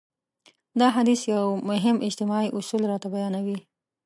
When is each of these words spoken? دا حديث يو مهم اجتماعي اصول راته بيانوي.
دا 0.79 0.87
حديث 0.95 1.19
يو 1.33 1.45
مهم 1.69 1.97
اجتماعي 2.07 2.47
اصول 2.59 2.81
راته 2.91 3.07
بيانوي. 3.15 3.57